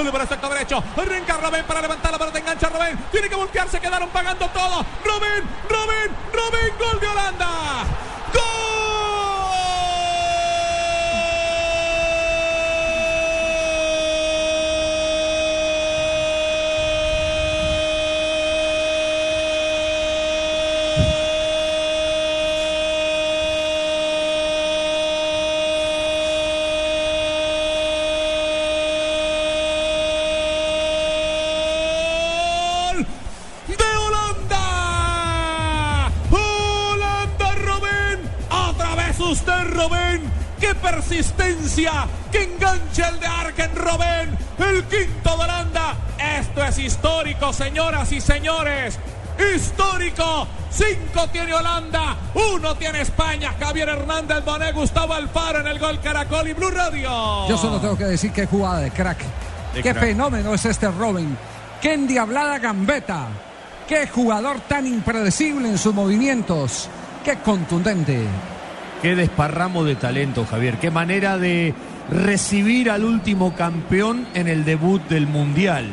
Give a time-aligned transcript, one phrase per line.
[0.00, 0.82] Para el sector derecho.
[0.96, 2.38] Arranca Robén para levantar la pelota.
[2.38, 2.98] Engancha Robén.
[3.12, 3.78] Tiene que voltearse.
[3.78, 4.84] Quedaron pagando todo.
[5.04, 5.99] Robén, Robén.
[39.30, 40.22] Usted, Robén!
[40.58, 42.06] ¡Qué persistencia!
[42.30, 44.36] ¡Qué enganche el de Arken, Robén!
[44.58, 45.96] ¡El quinto de Holanda!
[46.38, 48.98] Esto es histórico, señoras y señores.
[49.54, 50.46] ¡Histórico!
[50.70, 53.54] Cinco tiene Holanda, uno tiene España.
[53.58, 57.48] Javier Hernández Bonet, Gustavo Alfaro en el gol Caracol y Blue Radio.
[57.48, 59.18] Yo solo tengo que decir qué jugada de crack.
[59.74, 60.04] De qué crack.
[60.04, 61.36] fenómeno es este Robin.
[61.80, 63.28] Qué endiablada gambeta.
[63.88, 66.88] Qué jugador tan impredecible en sus movimientos.
[67.24, 68.26] Qué contundente.
[69.02, 70.76] Qué desparramo de talento, Javier.
[70.78, 71.74] Qué manera de
[72.10, 75.86] recibir al último campeón en el debut del Mundial.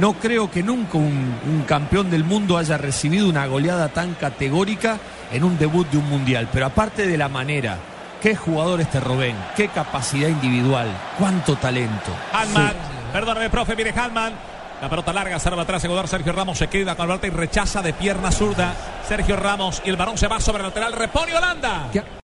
[0.00, 4.98] No creo que nunca un, un campeón del mundo haya recibido una goleada tan categórica
[5.32, 6.48] en un debut de un Mundial.
[6.50, 7.76] Pero aparte de la manera,
[8.22, 12.12] qué jugador este Robén, qué capacidad individual, cuánto talento.
[12.32, 12.72] Hanman,
[13.12, 14.32] perdóname, profe, viene Hanman.
[14.80, 17.80] La pelota larga, salva atrás, jugador Sergio Ramos se queda con la pelota y rechaza
[17.82, 18.74] de pierna zurda.
[19.08, 21.88] Sergio Ramos y el balón se va sobre el lateral, repone Holanda.
[21.92, 22.02] ¿Qué-